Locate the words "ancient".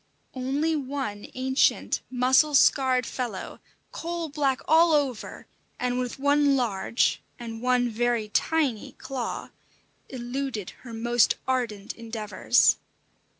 1.35-2.01